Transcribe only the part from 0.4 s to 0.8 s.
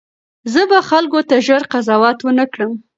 زه به